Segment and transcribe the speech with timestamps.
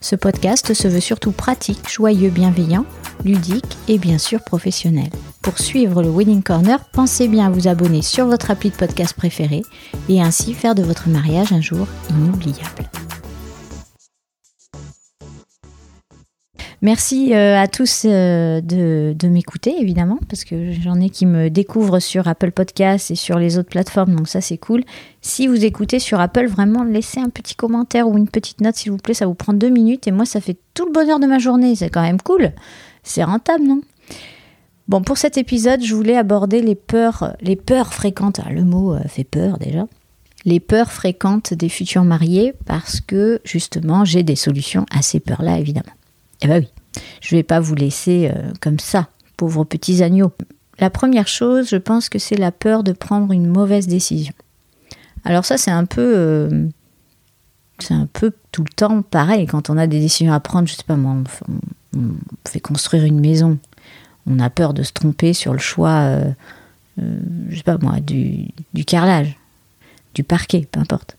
[0.00, 2.84] Ce podcast se veut surtout pratique, joyeux, bienveillant,
[3.24, 5.10] ludique et bien sûr professionnel.
[5.42, 9.14] Pour suivre le Wedding Corner, pensez bien à vous abonner sur votre appli de podcast
[9.14, 9.62] préféré
[10.08, 12.88] et ainsi faire de votre mariage un jour inoubliable.
[16.80, 21.98] Merci euh, à tous euh, de, m'écouter, évidemment, parce que j'en ai qui me découvrent
[21.98, 24.84] sur Apple Podcasts et sur les autres plateformes, donc ça c'est cool.
[25.20, 28.92] Si vous écoutez sur Apple, vraiment laissez un petit commentaire ou une petite note, s'il
[28.92, 31.26] vous plaît, ça vous prend deux minutes et moi ça fait tout le bonheur de
[31.26, 32.52] ma journée, c'est quand même cool.
[33.02, 33.80] C'est rentable, non?
[34.86, 38.40] Bon, pour cet épisode, je voulais aborder les peurs, les peurs fréquentes.
[38.44, 39.86] Ah, le mot euh, fait peur déjà.
[40.44, 45.58] Les peurs fréquentes des futurs mariés, parce que justement, j'ai des solutions à ces peurs-là,
[45.58, 45.92] évidemment.
[46.42, 46.68] Eh bien oui,
[47.20, 50.32] je ne vais pas vous laisser euh, comme ça, pauvres petits agneaux.
[50.78, 54.32] La première chose, je pense que c'est la peur de prendre une mauvaise décision.
[55.24, 56.14] Alors ça, c'est un peu...
[56.16, 56.66] Euh,
[58.50, 60.66] tout le temps pareil quand on a des décisions à prendre.
[60.66, 61.16] Je sais pas moi,
[61.96, 62.00] on,
[62.46, 63.58] fait construire une maison.
[64.26, 66.32] On a peur de se tromper sur le choix, euh,
[66.96, 69.38] je sais pas moi, du carrelage,
[70.14, 71.17] du parquet, peu importe.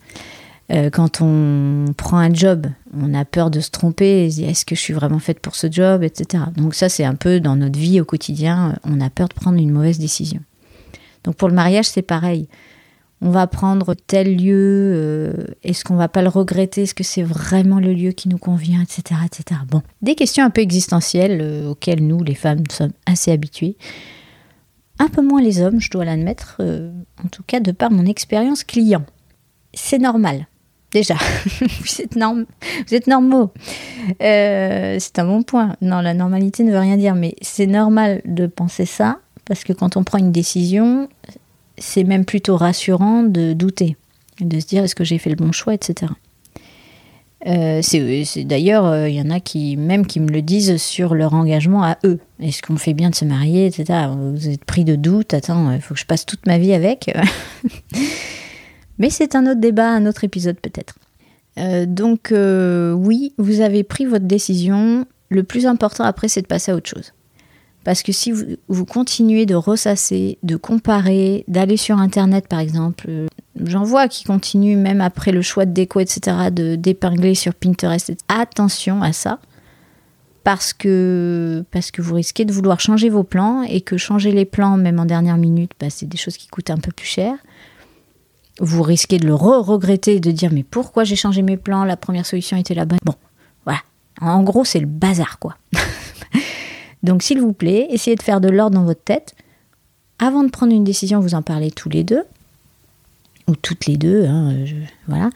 [0.71, 4.79] Euh, quand on prend un job, on a peur de se tromper, est-ce que je
[4.79, 6.43] suis vraiment faite pour ce job, etc.
[6.55, 9.57] Donc ça, c'est un peu dans notre vie au quotidien, on a peur de prendre
[9.57, 10.41] une mauvaise décision.
[11.23, 12.47] Donc pour le mariage, c'est pareil.
[13.21, 17.23] On va prendre tel lieu, euh, est-ce qu'on va pas le regretter, est-ce que c'est
[17.23, 19.21] vraiment le lieu qui nous convient, etc.
[19.25, 19.61] etc.
[19.67, 23.75] Bon, des questions un peu existentielles euh, auxquelles nous, les femmes, sommes assez habituées.
[24.99, 28.65] Un peu moins les hommes, je dois l'admettre, en tout cas de par mon expérience
[28.65, 29.05] client.
[29.73, 30.45] C'est normal.
[30.91, 33.51] Déjà, vous, êtes vous êtes normaux.
[34.21, 35.75] Euh, c'est un bon point.
[35.81, 39.73] Non, la normalité ne veut rien dire, mais c'est normal de penser ça, parce que
[39.73, 41.07] quand on prend une décision,
[41.77, 43.97] c'est même plutôt rassurant de douter,
[44.41, 46.11] de se dire est-ce que j'ai fait le bon choix, etc.
[47.47, 51.13] Euh, c'est d'ailleurs, euh, il y en a qui même qui me le disent sur
[51.13, 52.19] leur engagement à eux.
[52.41, 54.07] Est-ce qu'on fait bien de se marier, etc.
[54.17, 55.33] Vous êtes pris de doute.
[55.33, 57.15] Attends, il faut que je passe toute ma vie avec.
[58.99, 60.95] Mais c'est un autre débat, un autre épisode peut-être.
[61.57, 65.05] Euh, donc euh, oui, vous avez pris votre décision.
[65.29, 67.13] Le plus important après, c'est de passer à autre chose.
[67.85, 68.33] Parce que si
[68.67, 73.27] vous, continuez de ressasser, de comparer, d'aller sur Internet par exemple, euh,
[73.63, 78.13] j'en vois qui continuent même après le choix de déco, etc., de d'épingler sur Pinterest.
[78.27, 79.39] Attention à ça.
[80.43, 84.45] Parce que, parce que vous risquez de vouloir changer vos plans et que changer les
[84.45, 87.35] plans, même en dernière minute, bah, c'est des choses qui coûtent un peu plus cher
[88.59, 91.97] vous risquez de le re-regretter et de dire mais pourquoi j'ai changé mes plans, la
[91.97, 92.99] première solution était la bonne.
[93.03, 93.15] Bon,
[93.65, 93.79] voilà.
[94.21, 95.57] En gros, c'est le bazar, quoi.
[97.03, 99.35] Donc, s'il vous plaît, essayez de faire de l'ordre dans votre tête.
[100.19, 102.23] Avant de prendre une décision, vous en parlez tous les deux,
[103.47, 104.53] ou toutes les deux, hein,
[105.07, 105.29] voilà.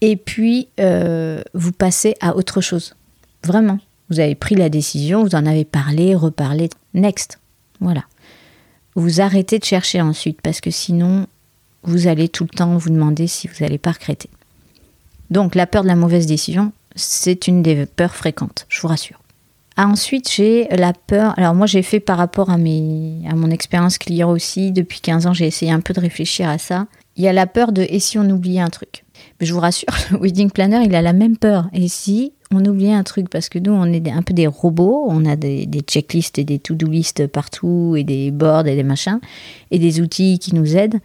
[0.00, 2.94] Et puis, euh, vous passez à autre chose.
[3.42, 3.78] Vraiment.
[4.10, 6.68] Vous avez pris la décision, vous en avez parlé, reparlé.
[6.94, 7.40] Next.
[7.80, 8.04] Voilà.
[8.94, 11.26] Vous arrêtez de chercher ensuite, parce que sinon,
[11.86, 14.30] vous allez tout le temps vous demander si vous n'allez pas regretter.
[15.30, 19.20] Donc la peur de la mauvaise décision, c'est une des peurs fréquentes, je vous rassure.
[19.78, 21.34] Ah, ensuite, j'ai la peur.
[21.36, 24.72] Alors, moi, j'ai fait par rapport à, mes, à mon expérience client aussi.
[24.72, 26.86] Depuis 15 ans, j'ai essayé un peu de réfléchir à ça.
[27.16, 29.04] Il y a la peur de et si on oubliait un truc?
[29.38, 31.68] Mais je vous rassure, le wedding planner, il a la même peur.
[31.74, 33.28] Et si on oubliait un truc?
[33.28, 35.04] Parce que nous, on est un peu des robots.
[35.08, 38.82] On a des, des checklists et des to-do lists partout, et des boards et des
[38.82, 39.20] machins,
[39.70, 41.00] et des outils qui nous aident.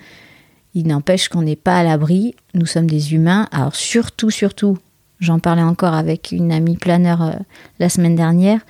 [0.73, 3.47] Il n'empêche qu'on n'est pas à l'abri, nous sommes des humains.
[3.51, 4.77] Alors surtout, surtout,
[5.19, 7.33] j'en parlais encore avec une amie planeur euh,
[7.79, 8.62] la semaine dernière,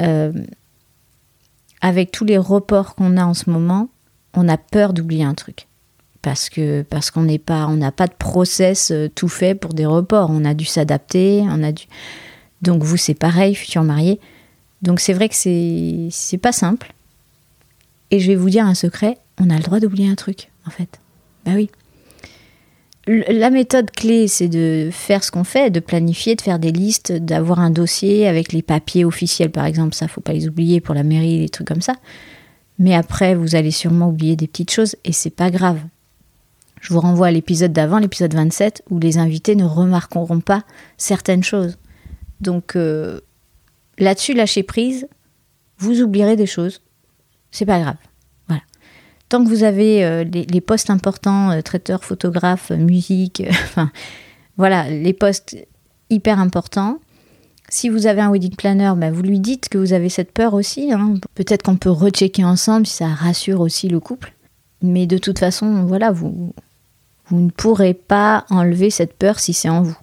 [0.00, 0.32] euh,
[1.80, 3.88] avec tous les reports qu'on a en ce moment,
[4.34, 5.66] on a peur d'oublier un truc.
[6.22, 7.38] Parce que parce qu'on n'a
[7.92, 10.28] pas de process euh, tout fait pour des reports.
[10.30, 11.84] On a dû s'adapter, on a dû.
[12.60, 14.20] Donc vous c'est pareil, futur marié.
[14.82, 16.92] Donc c'est vrai que c'est c'est pas simple.
[18.10, 20.70] Et je vais vous dire un secret, on a le droit d'oublier un truc en
[20.70, 20.99] fait.
[21.50, 21.70] Bah oui.
[23.06, 27.12] la méthode clé, c'est de faire ce qu'on fait, de planifier, de faire des listes,
[27.12, 29.94] d'avoir un dossier avec les papiers officiels, par exemple.
[29.94, 31.94] Ça, faut pas les oublier pour la mairie, des trucs comme ça.
[32.78, 35.80] Mais après, vous allez sûrement oublier des petites choses et c'est pas grave.
[36.80, 40.62] Je vous renvoie à l'épisode d'avant, l'épisode 27, où les invités ne remarqueront pas
[40.96, 41.76] certaines choses.
[42.40, 43.20] Donc euh,
[43.98, 45.08] là-dessus, lâchez prise,
[45.78, 46.80] vous oublierez des choses.
[47.50, 47.96] C'est pas grave.
[49.30, 53.92] Tant que vous avez euh, les, postes importants, euh, traiteur, photographe, musique, enfin
[54.56, 55.56] voilà, les postes
[56.10, 56.98] hyper importants.
[57.68, 60.52] Si vous avez un wedding planner, ben, vous lui dites que vous avez cette peur
[60.52, 60.92] aussi.
[60.92, 61.14] Hein.
[61.36, 64.34] Peut-être qu'on peut rechecker ensemble si ça rassure aussi le couple.
[64.82, 66.52] Mais de toute façon, voilà, vous,
[67.26, 69.96] vous ne pourrez pas enlever cette peur si c'est en vous.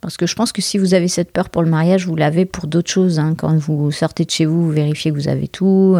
[0.00, 2.46] Parce que je pense que si vous avez cette peur pour le mariage, vous l'avez
[2.46, 3.18] pour d'autres choses.
[3.18, 3.34] Hein.
[3.36, 5.98] Quand vous sortez de chez vous, vous vérifiez que vous avez tout.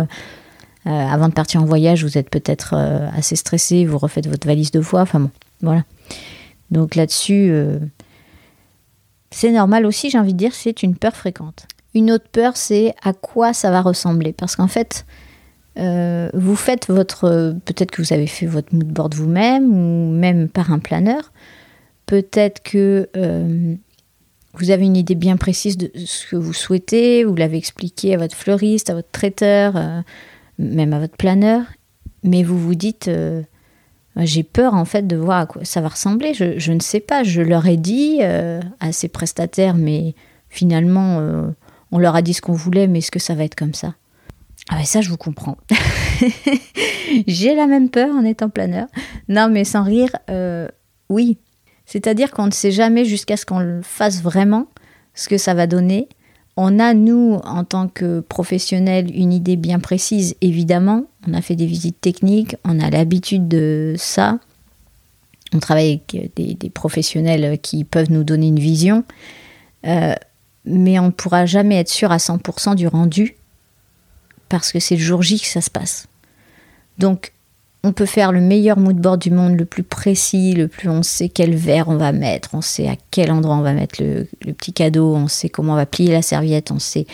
[0.86, 4.46] Euh, avant de partir en voyage, vous êtes peut-être euh, assez stressé, vous refaites votre
[4.46, 5.00] valise de fois.
[5.00, 5.30] Enfin bon,
[5.62, 5.84] voilà.
[6.70, 7.78] Donc là-dessus, euh,
[9.30, 11.66] c'est normal aussi, j'ai envie de dire, c'est une peur fréquente.
[11.94, 14.32] Une autre peur, c'est à quoi ça va ressembler.
[14.32, 15.06] Parce qu'en fait,
[15.76, 17.54] vous faites votre.
[17.64, 21.32] Peut-être que vous avez fait votre mood board vous-même, ou même par un planeur.
[22.06, 23.08] Peut-être que
[24.54, 28.18] vous avez une idée bien précise de ce que vous souhaitez, vous l'avez expliqué à
[28.18, 29.76] votre fleuriste, à votre traiteur,
[30.58, 31.62] même à votre planeur,
[32.22, 33.42] mais vous vous dites, euh,
[34.16, 37.22] j'ai peur en fait de voir à quoi ça va ressembler, je, ne sais pas,
[37.22, 40.14] je leur ai dit euh, à ces prestataires, mais
[40.48, 41.20] finalement,
[41.90, 43.94] on leur a dit ce qu'on voulait, mais est-ce que ça va être comme ça?
[44.70, 45.58] Ah ouais, ça je vous comprends.
[47.26, 48.86] j'ai la même peur en étant planeur.
[49.28, 50.10] Non, mais sans rire,
[51.08, 51.38] oui,
[51.86, 54.66] c'est-à-dire qu'on ne sait jamais jusqu'à ce qu'on le fasse vraiment
[55.14, 56.08] ce que ça va donner.
[56.56, 61.04] On a, nous, en tant que professionnels, une idée bien précise, évidemment.
[61.26, 64.38] On a fait des visites techniques, on a l'habitude de ça.
[65.52, 69.04] On travaille avec des, professionnels qui peuvent nous donner une vision.
[69.86, 70.14] Euh,
[70.64, 73.36] mais on ne pourra jamais être sûr à 100% du rendu
[74.48, 76.06] parce que c'est le jour J que ça se passe.
[76.98, 77.32] Donc,
[77.84, 81.02] on peut faire le meilleur mood board du monde, le plus précis, le plus on
[81.02, 84.26] sait quel verre on va mettre, on sait à quel endroit on va mettre le,
[84.54, 87.06] petit cadeau, on sait comment on va plier la serviette, on sait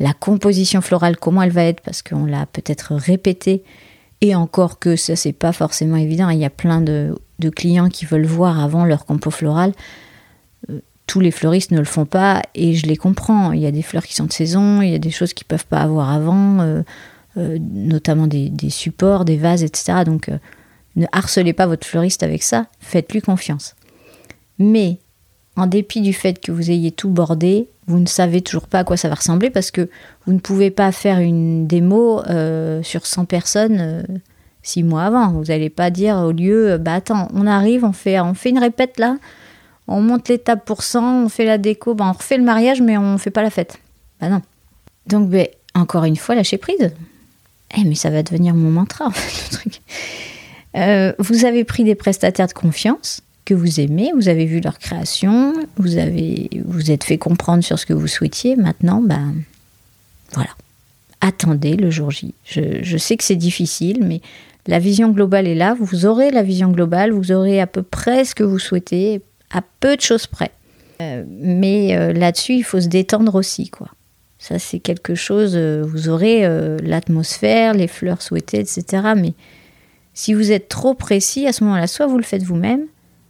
[0.00, 3.62] la composition florale, comment elle va être, parce qu'on l'a peut-être répété.
[4.22, 6.30] Et encore que ça, c'est pas forcément évident.
[6.30, 7.14] Il y a plein de,
[7.54, 9.72] clients qui veulent voir avant leur compo floral.
[10.70, 13.52] Euh, tous les fleuristes ne le font pas et je les comprends.
[13.52, 15.46] Il y a des fleurs qui sont de saison, il y a des choses qu'ils
[15.46, 16.82] peuvent pas avoir avant.
[17.36, 20.04] Euh, notamment des, supports, des vases, etc.
[20.06, 20.38] Donc euh,
[20.94, 23.74] ne harcelez pas votre fleuriste avec ça, faites-lui confiance.
[24.60, 24.98] Mais
[25.56, 28.84] en dépit du fait que vous ayez tout bordé, vous ne savez toujours pas à
[28.84, 29.90] quoi ça va ressembler parce que
[30.26, 34.06] vous ne pouvez pas faire une démo euh, sur 100 personnes
[34.62, 35.32] six mois avant.
[35.32, 38.60] Vous n'allez pas dire au lieu, bah attends, on arrive, on fait, on fait une
[38.60, 39.16] répète là,
[39.88, 42.96] on monte l'étape pour 100, on fait la déco, bah on refait le mariage mais
[42.96, 43.80] on ne fait pas la fête.
[44.20, 44.40] Bah non.
[45.08, 46.92] Donc ben, encore une fois, lâchez prise.
[47.76, 49.80] Eh, mais ça va devenir mon mantra, en fait, le truc.
[50.76, 54.78] Euh, vous avez pris des prestataires de confiance que vous aimez, vous avez vu leur
[54.78, 58.56] création, vous avez vous êtes fait comprendre sur ce que vous souhaitiez.
[58.56, 59.34] Maintenant, ben
[60.32, 60.50] voilà,
[61.20, 62.34] attendez le jour J.
[62.44, 64.20] Je, sais que c'est difficile, mais
[64.66, 65.76] la vision globale est là.
[65.78, 69.62] Vous aurez la vision globale, vous aurez à peu près ce que vous souhaitez, à
[69.80, 70.50] peu de choses près.
[71.00, 73.88] Euh, mais euh, là-dessus, il faut se détendre aussi, quoi.
[74.46, 79.14] Ça, c'est quelque chose, euh, vous aurez euh, l'atmosphère, les fleurs souhaitées, etc.
[79.16, 79.32] Mais
[80.12, 82.82] si vous êtes trop précis, à ce moment-là, soit vous le faites vous-même,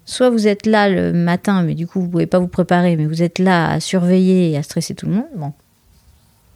[0.07, 2.97] soit vous êtes là le matin, mais du coup, vous ne pouvez pas vous préparer,
[2.97, 5.29] mais vous êtes là à surveiller et à stresser tout le monde.
[5.37, 5.53] Bon.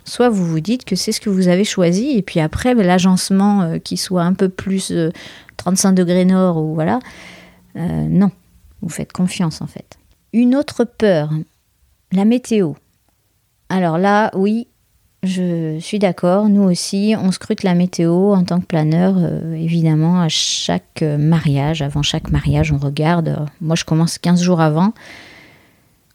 [0.04, 2.84] Soit vous vous dites que c'est ce que vous avez choisi, et puis après, ben,
[2.84, 4.92] l'agencement euh, qui soit un peu plus
[5.56, 6.98] 35 degrés nord, ou voilà,
[7.76, 8.32] non,
[8.82, 9.98] vous faites confiance en fait.
[10.32, 11.30] Une autre peur,
[12.10, 12.72] la météo.
[13.68, 14.68] Alors là, oui,
[15.22, 16.48] je suis d'accord.
[16.48, 21.82] Nous aussi, on scrute la météo en tant que planeur, euh, évidemment, à chaque mariage.
[21.82, 23.46] Avant chaque mariage, on regarde.
[23.60, 24.92] Moi, je commence 15 jours avant,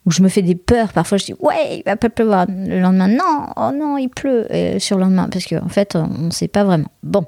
[0.05, 0.93] où je me fais des peurs.
[0.93, 2.45] Parfois, je dis, ouais, il va pas pleuvoir.
[2.49, 4.47] Le lendemain, non, oh non, il pleut.
[4.79, 6.91] sur le lendemain, parce qu'en en fait, on ne sait pas vraiment.
[7.03, 7.25] Bon,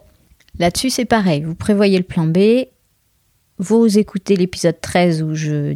[0.60, 1.44] là-dessus, c'est pareil.
[1.44, 2.68] Vous prévoyez le plan B.
[3.58, 5.76] Vous écoutez l'épisode 13 où je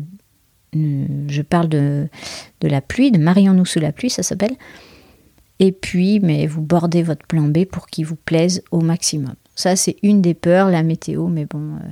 [0.73, 2.07] je parle de,
[2.61, 4.55] la pluie, de Marions-nous sous la pluie, ça s'appelle.
[5.59, 9.35] Et puis, mais vous bordez votre plan B pour qu'il vous plaise au maximum.
[9.55, 11.89] Ça, c'est une des peurs, la météo, mais bon, euh,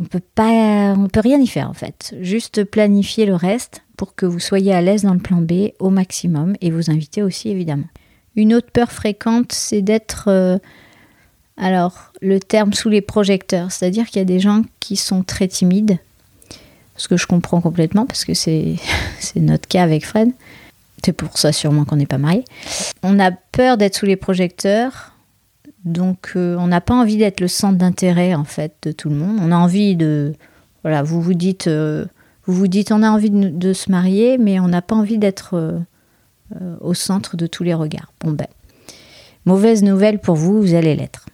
[0.00, 2.14] on peut pas, on peut rien y faire en fait.
[2.20, 5.90] Juste planifier le reste pour que vous soyez à l'aise dans le plan B au
[5.90, 7.88] maximum et vous inviter aussi évidemment.
[8.34, 10.58] Une autre peur fréquente, c'est d'être, euh,
[11.56, 15.48] alors le terme sous les projecteurs, c'est-à-dire qu'il y a des gens qui sont très
[15.48, 15.98] timides
[16.98, 18.76] Ce que je comprends complètement parce que c'est
[19.36, 20.30] notre cas avec Fred.
[21.04, 22.44] C'est pour ça sûrement qu'on n'est pas mariés.
[23.02, 25.12] On a peur d'être sous les projecteurs,
[25.84, 29.14] donc euh, on n'a pas envie d'être le centre d'intérêt en fait de tout le
[29.14, 29.38] monde.
[29.40, 30.34] On a envie de,
[30.82, 32.04] voilà, vous vous dites, euh,
[32.46, 35.54] vous vous dites, on a envie de, se marier, mais on n'a pas envie d'être
[35.54, 38.12] euh, au centre de tous les regards.
[38.20, 38.48] Bon ben,
[39.44, 41.26] mauvaise nouvelle pour vous, vous allez l'être,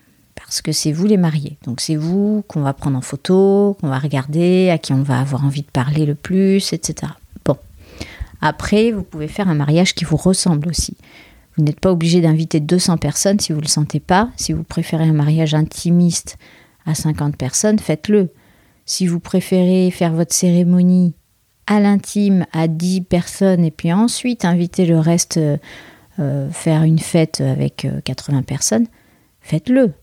[0.44, 1.58] parce que c'est vous les mariés.
[1.64, 5.20] Donc c'est vous qu'on va prendre en photo, qu'on va regarder, à qui on va
[5.20, 7.12] avoir envie de parler le plus, etc.
[8.46, 10.98] Après, vous pouvez faire un mariage qui vous ressemble aussi.
[11.56, 14.28] Vous n'êtes pas obligé d'inviter 200 personnes si vous ne le sentez pas.
[14.36, 16.36] Si vous préférez un mariage intimiste
[16.84, 18.28] à 50 personnes, faites-le.
[18.84, 21.14] Si vous préférez faire votre cérémonie
[21.66, 25.38] à l'intime à 10 personnes et puis ensuite inviter le reste,
[26.18, 28.86] euh, faire une fête avec 80 euh, personnes,
[29.40, 29.94] faites-le.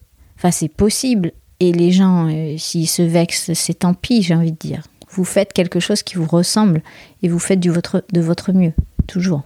[0.41, 1.33] Enfin, c'est possible.
[1.59, 4.81] Et les gens, euh, s'ils se vexent, c'est tant pis, j'ai envie de dire.
[5.11, 6.81] Vous faites quelque chose qui vous ressemble
[7.21, 8.73] et vous faites de votre mieux,
[9.05, 9.43] toujours.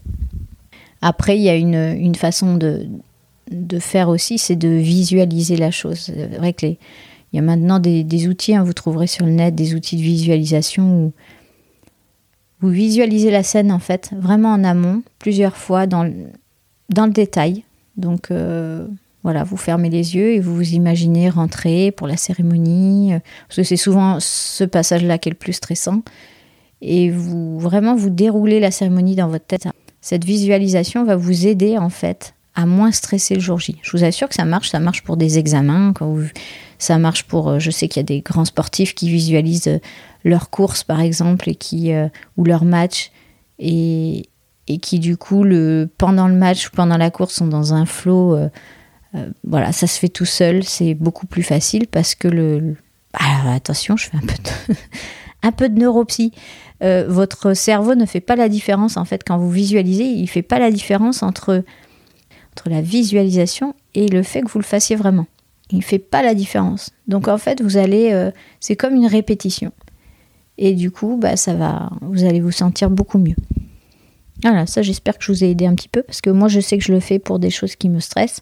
[1.02, 2.88] Après, il y a une, façon de,
[3.52, 6.00] de faire aussi, c'est de visualiser la chose.
[6.00, 9.54] C'est vrai que il y a maintenant des, outils, hein, vous trouverez sur le net
[9.54, 11.14] des outils de visualisation où
[12.62, 16.10] vous visualisez la scène en fait, vraiment en amont, plusieurs fois dans,
[16.88, 17.66] dans le détail.
[17.98, 18.88] Donc euh,
[19.26, 23.56] voilà, vous fermez les yeux et vous vous imaginez rentrer pour la cérémonie, euh, parce
[23.56, 26.04] que c'est souvent ce passage-là qui est le plus stressant.
[26.80, 29.68] Et vous vraiment vous déroulez la cérémonie dans votre tête.
[30.00, 33.80] Cette visualisation va vous aider en fait à moins stresser le jour J.
[33.82, 35.92] Je vous assure que ça marche, ça marche pour des examens,
[36.78, 39.80] ça marche pour, euh, je sais qu'il y a des grands sportifs qui visualisent euh,
[40.24, 41.50] leurs courses par exemple
[42.38, 43.10] ou leur match
[43.58, 44.30] et,
[44.68, 45.44] et qui du coup
[45.98, 48.38] pendant le match ou pendant la course sont dans un flot
[49.44, 52.76] voilà, ça se fait tout seul, c'est beaucoup plus facile parce que le.
[53.14, 54.76] Alors, attention, je fais un peu de,
[55.44, 56.32] un peu de neuropsy.
[56.84, 60.42] Euh, votre cerveau ne fait pas la différence en fait quand vous visualisez, il fait
[60.42, 61.64] pas la différence entre,
[62.66, 65.28] la visualisation et le fait que vous le fassiez vraiment.
[65.72, 66.92] Il fait pas la différence.
[67.08, 69.72] Donc en fait, vous allez, euh, c'est comme une répétition.
[70.58, 73.36] Et du coup, bah, ça va, vous allez vous sentir beaucoup mieux.
[74.44, 76.60] Voilà, ça j'espère que je vous ai aidé un petit peu parce que moi je
[76.60, 78.42] sais que je le fais pour des choses qui me stressent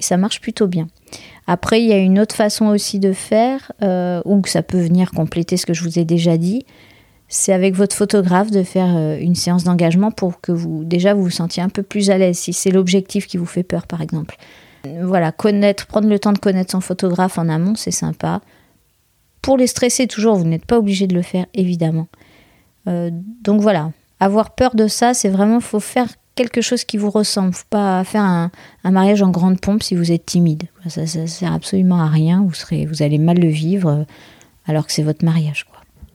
[0.00, 0.88] ça marche plutôt bien.
[1.46, 4.80] Après, il y a une autre façon aussi de faire, euh, ou que ça peut
[4.80, 6.64] venir compléter ce que je vous ai déjà dit.
[7.28, 11.24] C'est avec votre photographe de faire euh, une séance d'engagement pour que vous, déjà, vous
[11.24, 14.00] vous sentiez un peu plus à l'aise, si c'est l'objectif qui vous fait peur, par
[14.00, 14.36] exemple.
[15.02, 18.40] Voilà, connaître, prendre le temps de connaître son photographe en amont, c'est sympa.
[19.42, 22.08] Pour les stresser, toujours, vous n'êtes pas obligé de le faire, évidemment.
[22.88, 23.10] Euh,
[23.42, 26.08] donc voilà, avoir peur de ça, c'est vraiment, faut faire
[26.40, 27.52] quelque chose qui vous ressemble.
[27.52, 28.50] Faut pas faire un,
[28.84, 30.64] mariage en grande pompe si vous êtes timide.
[30.88, 32.42] Ça, ça, sert absolument à rien.
[32.46, 34.04] Vous serez, vous allez mal le vivre euh,
[34.66, 35.66] alors que c'est votre mariage.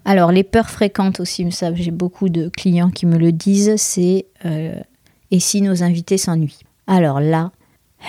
[0.03, 4.25] Alors les peurs fréquentes aussi, ça j'ai beaucoup de clients qui me le disent, c'est
[4.46, 4.75] euh,
[5.32, 6.62] et si nos invités s'ennuient.
[6.86, 7.51] Alors là,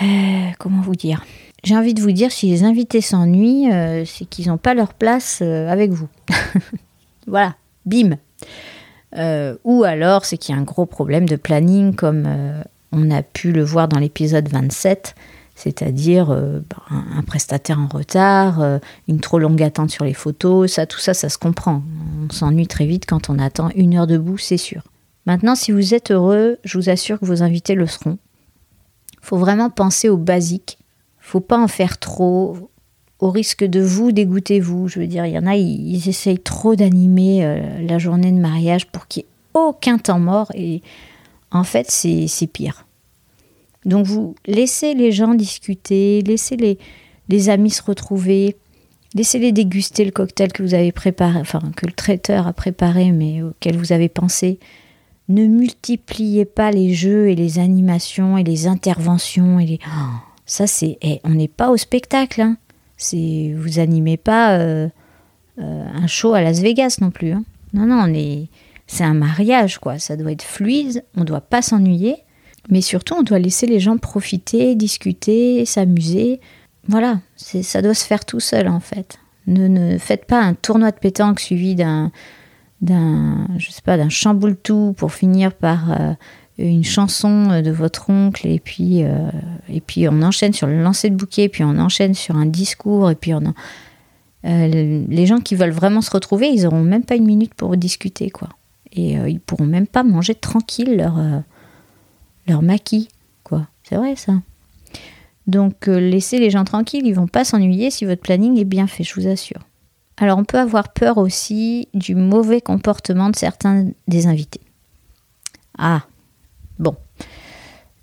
[0.01, 1.23] euh, comment vous dire?
[1.63, 3.69] J'ai envie de vous dire si les invités s'ennuient,
[4.05, 6.07] c'est qu'ils n'ont pas leur place avec vous.
[7.27, 7.55] voilà,
[7.85, 8.17] bim.
[9.15, 12.61] Euh, ou alors c'est qu'il y a un gros problème de planning comme euh,
[12.91, 15.15] on a pu le voir dans l'épisode 27,
[15.55, 18.61] c'est-à-dire euh, ben, un prestataire en retard,
[19.07, 21.81] une trop longue attente sur les photos, ça, tout ça, ça se comprend.
[22.25, 24.83] On s'ennuie très vite quand on attend une heure debout, c'est sûr.
[25.25, 28.17] Maintenant, si vous êtes heureux, je vous assure que vos invités le seront.
[29.21, 30.77] Faut vraiment penser aux basiques.
[31.19, 32.69] faut pas en faire trop
[33.19, 34.87] au risque de vous dégoûter vous.
[34.87, 38.37] Je veux dire, il y en a, ils, essayent trop d'animer euh, la journée de
[38.37, 40.81] mariage pour qu'il n'y ait aucun temps mort et
[41.51, 42.85] en fait, c'est pire.
[43.85, 46.77] Donc vous laissez les gens discuter, laissez les,
[47.29, 48.57] les amis se retrouver,
[49.15, 53.41] laissez-les déguster le cocktail que vous avez préparé, enfin que le traiteur a préparé mais
[53.41, 54.59] auquel vous avez pensé.
[55.29, 59.79] Ne multipliez pas les jeux et les animations et les interventions et les...
[59.85, 60.97] Oh, ça c'est...
[61.01, 62.57] Eh, on n'est pas au spectacle, hein.
[62.97, 64.89] C'est, vous animez pas euh,
[65.59, 67.31] euh, un show à Las Vegas non plus.
[67.31, 67.43] Hein.
[67.73, 68.47] Non, non, on
[68.87, 69.99] c'est un mariage, quoi.
[69.99, 72.15] Ça doit être fluide, on doit pas s'ennuyer,
[72.69, 76.39] mais surtout, on doit laisser les gens profiter, discuter, s'amuser.
[76.87, 79.19] Voilà, ça doit se faire tout seul, en fait.
[79.45, 82.11] Ne, ne faites pas un tournoi de pétanque suivi d'un,
[82.81, 86.13] d'un, je sais pas, d'un chamboule-tout pour finir par euh,
[86.57, 89.29] une chanson euh, de votre oncle et puis euh,
[89.69, 93.11] et puis on enchaîne sur le lancer de bouquet puis on enchaîne sur un discours
[93.11, 93.53] et puis on
[94.45, 97.75] euh, les gens qui veulent vraiment se retrouver ils auront même pas une minute pour
[97.77, 98.49] discuter quoi
[98.91, 101.19] et ils pourront même pas manger tranquille leur
[102.47, 103.09] leur maquis
[103.43, 104.33] quoi c'est vrai ça
[105.45, 109.03] donc laissez les gens tranquilles ils vont pas s'ennuyer si votre planning est bien fait
[109.03, 109.59] je vous assure
[110.17, 114.61] Alors on peut avoir peur aussi du mauvais comportement de certains des invités.
[115.77, 116.03] Ah.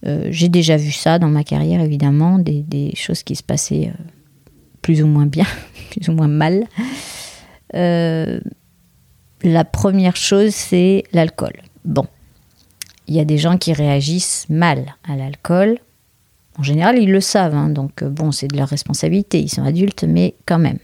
[0.07, 4.03] Euh, j'ai déjà vu ça dans ma carrière, évidemment, des, choses qui se passaient euh,
[4.83, 5.47] plus ou moins bien,
[5.91, 6.65] plus ou moins mal.
[7.75, 8.41] Euh,
[9.43, 11.55] la première chose, c'est l'alcool.
[11.85, 12.07] Bon,
[13.07, 15.79] il y a des gens qui réagissent mal à l'alcool.
[16.59, 20.05] En général, ils le savent, hein, donc bon, c'est de leur responsabilité, ils sont adultes,
[20.05, 20.79] mais quand même.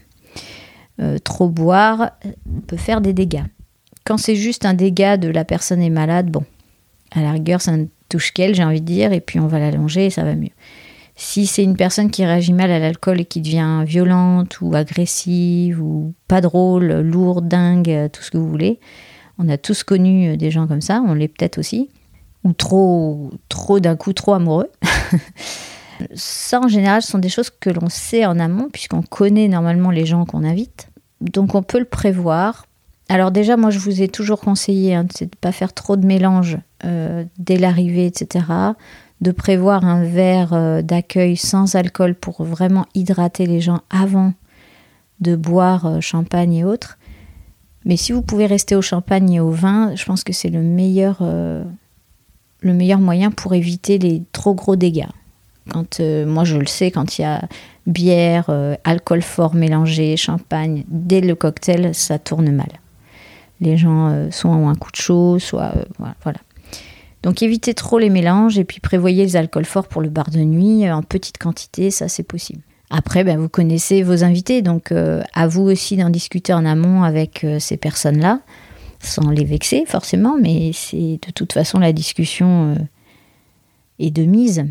[1.23, 2.11] Trop boire
[2.67, 3.45] peut faire des dégâts.
[4.03, 6.43] Quand c'est juste un dégât de la personne est malade, bon,
[7.09, 9.59] à la rigueur, ça ne touche qu'elle, j'ai envie de dire, et puis on va
[9.59, 10.51] l'allonger et ça va mieux.
[11.15, 15.81] Si c'est une personne qui réagit mal à l'alcool et qui devient violente ou agressive
[15.81, 18.79] ou pas drôle, lourde, dingue, tout ce que vous voulez,
[19.37, 21.89] on a tous connu des gens comme ça, on l'est peut-être aussi,
[22.43, 24.69] ou trop, trop d'un coup trop amoureux.
[26.15, 29.91] Ça, en général, ce sont des choses que l'on sait en amont, puisqu'on connaît normalement
[29.91, 30.89] les gens qu'on invite.
[31.19, 32.65] Donc, on peut le prévoir.
[33.09, 36.05] Alors, déjà, moi, je vous ai toujours conseillé hein, de ne pas faire trop de
[36.05, 38.45] mélange euh, dès l'arrivée, etc.
[39.21, 44.33] De prévoir un verre euh, d'accueil sans alcool pour vraiment hydrater les gens avant
[45.19, 46.97] de boire euh, champagne et autres.
[47.85, 50.61] Mais si vous pouvez rester au champagne et au vin, je pense que c'est le
[50.61, 55.09] meilleur, le meilleur moyen pour éviter les trop gros dégâts.
[55.71, 57.41] Quand, moi, je le sais, quand il y a
[57.87, 58.51] bière,
[58.83, 62.69] alcool fort mélangé, champagne, dès le cocktail, ça tourne mal.
[63.61, 65.71] Les gens euh, soit ont un coup de chaud, soit.
[66.23, 66.39] voilà.
[67.23, 70.39] Donc évitez trop les mélanges et puis prévoyez les alcools forts pour le bar de
[70.39, 72.61] nuit en petite quantité, ça c'est possible.
[72.89, 77.45] Après, ben, vous connaissez vos invités, donc à vous aussi d'en discuter en amont avec
[77.59, 78.41] ces personnes-là,
[78.99, 82.75] sans les vexer forcément, mais c'est de toute façon la discussion
[83.99, 84.65] est de mise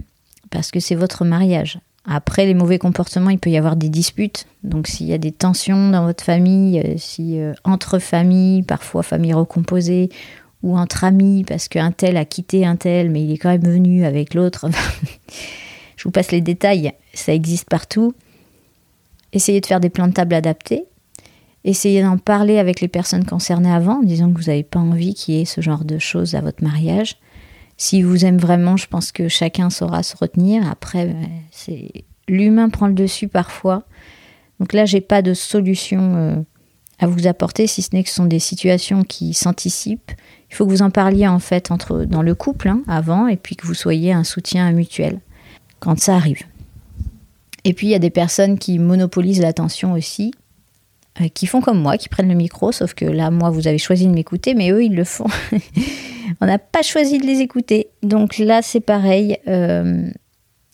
[0.51, 1.79] parce que c'est votre mariage.
[2.05, 4.47] Après, les mauvais comportements, il peut y avoir des disputes.
[4.65, 9.03] Donc, s'il y a des tensions dans votre famille, euh, si euh, entre familles, parfois
[9.03, 10.09] familles recomposées,
[10.63, 13.63] ou entre amis, parce qu'un tel a quitté un tel, mais il est quand même
[13.63, 14.69] venu avec l'autre.
[15.97, 18.15] Je vous passe les détails, ça existe partout.
[19.33, 20.85] Essayez de faire des plans de table adaptés.
[21.65, 25.15] Essayez d'en parler avec les personnes concernées avant, en disant que vous n'avez pas envie
[25.15, 27.17] qu'il y ait ce genre de choses à votre mariage.
[27.77, 30.69] Si vous aime vraiment, je pense que chacun saura se retenir.
[30.71, 33.85] Après, ben, c'est l'humain prend le dessus parfois.
[34.59, 36.37] Donc là, j'ai pas de solution euh,
[37.01, 40.13] à vous apporter, si ce n'est que ce sont des situations qui s'anticipent.
[40.51, 43.37] Il faut que vous en parliez en fait entre dans le couple hein, avant, et
[43.37, 45.21] puis que vous soyez un soutien mutuel
[45.79, 46.43] quand ça arrive.
[47.65, 50.33] Et puis il y a des personnes qui monopolisent l'attention aussi,
[51.21, 53.79] euh, qui font comme moi, qui prennent le micro, sauf que là, moi, vous avez
[53.79, 55.27] choisi de m'écouter, mais eux, ils le font.
[56.41, 57.89] On n'a pas choisi de les écouter.
[58.03, 59.39] Donc là, c'est pareil.
[59.49, 60.09] Euh,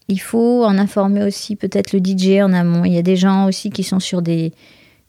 [0.08, 2.84] il faut en informer aussi peut-être le DJ en amont.
[2.84, 4.52] Il y a des gens aussi qui sont sur des,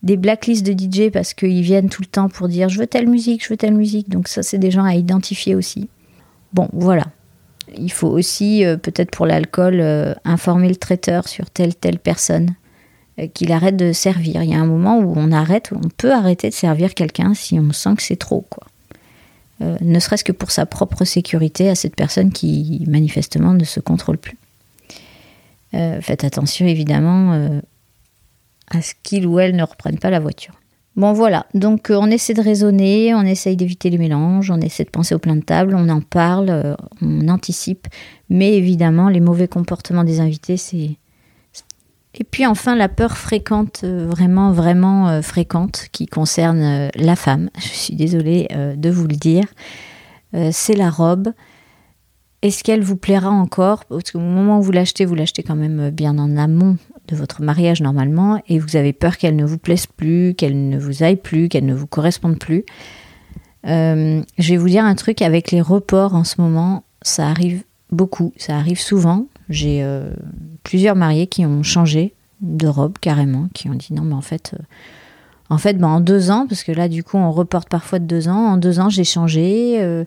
[0.07, 3.07] des blacklists de DJ parce qu'ils viennent tout le temps pour dire je veux telle
[3.07, 4.09] musique, je veux telle musique.
[4.09, 5.89] Donc ça, c'est des gens à identifier aussi.
[6.53, 7.05] Bon, voilà.
[7.77, 12.55] Il faut aussi, euh, peut-être pour l'alcool, euh, informer le traiteur sur telle, telle personne
[13.33, 14.43] qu'il arrête de servir.
[14.43, 17.59] Il y a un moment où on arrête, on peut arrêter de servir quelqu'un si
[17.59, 18.67] on sent que c'est trop, quoi.
[19.61, 23.79] Euh, ne serait-ce que pour sa propre sécurité à cette personne qui manifestement ne se
[23.79, 24.37] contrôle plus.
[25.73, 27.61] Euh, faites attention évidemment euh,
[28.69, 30.53] à ce qu'il ou elle ne reprenne pas la voiture.
[30.95, 34.89] Bon voilà, donc on essaie de raisonner, on essaye d'éviter les mélanges, on essaie de
[34.89, 37.87] penser au plein de table, on en parle, on anticipe,
[38.29, 40.97] mais évidemment les mauvais comportements des invités, c'est
[42.19, 47.15] et puis enfin, la peur fréquente, euh, vraiment, vraiment euh, fréquente, qui concerne euh, la
[47.15, 49.45] femme, je suis désolée de vous le dire,
[50.51, 51.31] c'est la robe.
[52.41, 53.85] Est-ce qu'elle vous plaira encore?
[53.85, 56.77] Parce qu'au moment où vous l'achetez, vous l'achetez quand même bien en amont
[57.07, 60.77] de votre mariage normalement, et vous avez peur qu'elle ne vous plaise plus, qu'elle ne
[60.77, 62.65] vous aille plus, qu'elle ne vous corresponde plus.
[63.63, 68.33] je vais vous dire un truc avec les reports en ce moment, ça arrive beaucoup,
[68.37, 69.27] ça arrive souvent.
[69.49, 69.85] J'ai
[70.63, 74.53] plusieurs mariés qui ont changé de robe carrément, qui ont dit non mais en fait,
[74.53, 74.63] euh,
[75.49, 78.05] en fait ben, en deux ans, parce que là du coup on reporte parfois de
[78.05, 80.03] deux ans, en deux ans j'ai changé, euh,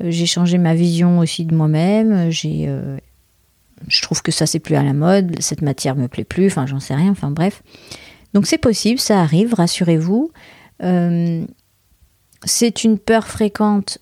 [0.00, 2.98] j'ai changé ma vision aussi de moi-même, j'ai, euh,
[3.88, 6.66] je trouve que ça c'est plus à la mode, cette matière me plaît plus, enfin
[6.66, 7.62] j'en sais rien, enfin bref.
[8.34, 10.30] Donc c'est possible, ça arrive, rassurez-vous.
[12.44, 13.98] c'est une peur fréquente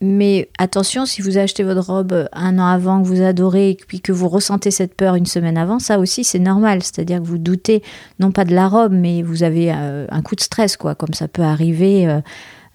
[0.00, 4.00] mais attention, si vous achetez votre robe un an avant, que vous adorez, et puis
[4.00, 6.82] que vous ressentez cette peur une semaine avant, ça aussi c'est normal.
[6.82, 7.82] C'est-à-dire que vous doutez
[8.18, 11.14] non pas de la robe, mais vous avez euh, un coup de stress, quoi, comme
[11.14, 12.20] ça peut arriver euh, euh,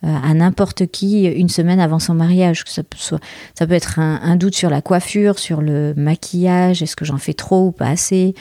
[0.04, 2.64] à n'importe qui une semaine avant son mariage.
[2.66, 7.06] Ça peut, ça peut être un, doute sur la coiffure, sur le maquillage, est-ce que
[7.06, 8.34] j'en fais trop ou pas assez?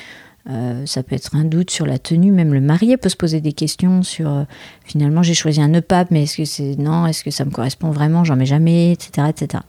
[0.49, 3.42] Euh, ça peut être un doute sur la tenue, même le marié peut se poser
[3.42, 4.44] des questions sur euh,
[4.85, 7.90] finalement j'ai choisi un EPAP, mais est-ce que c'est non, est-ce que ça me correspond
[7.90, 9.62] vraiment, j'en mets jamais, etc., etc.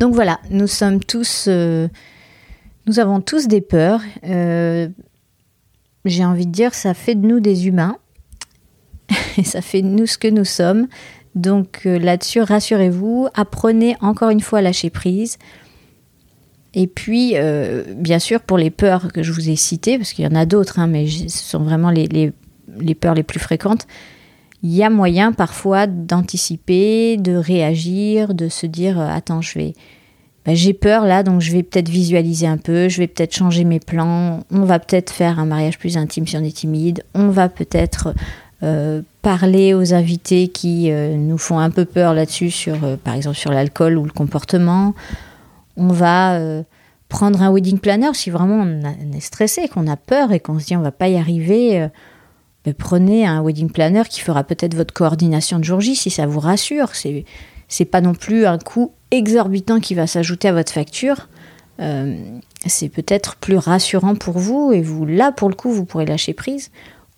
[0.00, 1.86] Donc voilà, nous sommes tous, euh,
[2.86, 4.00] nous avons tous des peurs.
[4.24, 4.90] j'ai
[6.24, 7.98] envie de dire, ça fait de nous des humains
[9.38, 10.88] et ça fait nous ce que nous sommes.
[11.34, 15.38] Donc là-dessus, rassurez-vous, apprenez encore une fois à lâcher prise.
[16.74, 20.24] Et puis, euh, bien sûr, pour les peurs que je vous ai citées, parce qu'il
[20.24, 22.32] y en a d'autres, hein, mais ce sont vraiment les,
[22.94, 23.86] peurs les plus fréquentes,
[24.62, 29.74] il y a moyen parfois d'anticiper, de réagir, de se dire euh, attends, je vais.
[30.44, 33.62] Ben, j'ai peur là, donc je vais peut-être visualiser un peu, je vais peut-être changer
[33.62, 37.28] mes plans, on va peut-être faire un mariage plus intime si on est timide, on
[37.28, 38.12] va peut-être euh,
[39.22, 43.98] parler aux invités qui nous font un peu peur là-dessus, sur, par exemple sur l'alcool
[43.98, 44.94] ou le comportement
[45.76, 46.62] on va euh,
[47.08, 50.66] prendre un wedding planner si vraiment on, est stressé, qu'on a peur et qu'on se
[50.66, 51.80] dit on va pas y arriver.
[51.80, 51.88] Euh,
[52.64, 56.26] ben, prenez un wedding planner qui fera peut-être votre coordination de jour J si ça
[56.26, 56.94] vous rassure.
[56.94, 57.24] C'est
[57.68, 61.28] c'est pas non plus un coût exorbitant qui va s'ajouter à votre facture.
[61.80, 66.06] Euh, c'est peut-être plus rassurant pour vous et vous là pour le coup vous pourrez
[66.06, 66.70] lâcher prise.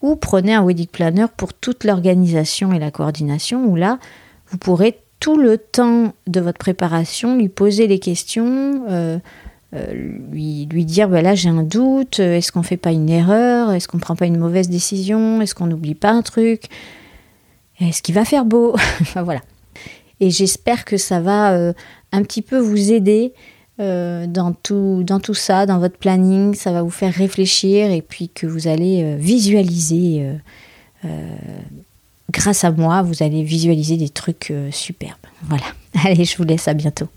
[0.05, 3.99] Ou prenez un wedding planner pour toute l'organisation et la coordination où là
[4.49, 9.19] vous pourrez tout le temps de votre préparation, lui poser les questions, euh,
[9.75, 9.95] euh,
[10.31, 13.89] lui, lui dire bah là j'ai un doute, est-ce qu'on fait pas une erreur, est-ce
[13.89, 16.65] qu'on prend pas une mauvaise décision, est-ce qu'on n'oublie pas un truc,
[17.81, 19.41] est-ce qu'il va faire beau, enfin voilà.
[20.21, 21.73] Et j'espère que ça va euh,
[22.13, 23.33] un petit peu vous aider
[23.79, 28.29] dans, tout, dans tout ça, dans votre planning, ça va vous faire réfléchir et puis
[28.29, 30.39] que vous allez visualiser
[32.35, 35.15] grâce à moi, vous allez visualiser des trucs euh, superbes.
[35.43, 35.65] Voilà.
[36.05, 37.09] Allez, je vous laisse à bientôt.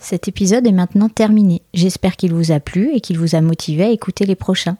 [0.00, 1.62] Cet épisode est maintenant terminé.
[1.74, 4.76] J'espère qu'il vous a plu et qu'il vous a motivé à écouter les prochains.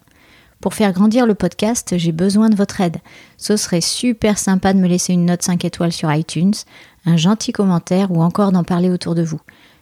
[0.60, 2.98] Pour faire grandir le podcast, j'ai besoin de votre aide.
[3.36, 6.54] Ce serait super sympa de me laisser une note 5 étoiles sur iTunes,
[7.04, 9.40] un gentil commentaire ou encore d'en parler autour de vous.